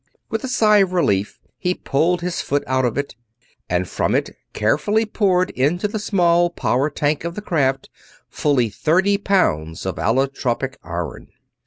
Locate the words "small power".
5.99-6.89